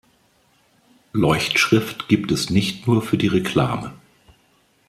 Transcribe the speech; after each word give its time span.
Leuchtschrift 1.13 2.07
gibt 2.07 2.31
es 2.31 2.49
nicht 2.49 2.87
nur 2.87 3.03
für 3.03 3.19
die 3.19 3.27
Reklame. 3.27 3.93